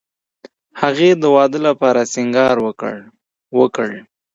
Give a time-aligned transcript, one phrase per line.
[0.81, 2.55] هغې د واده لپاره سینګار
[3.57, 3.89] وکړ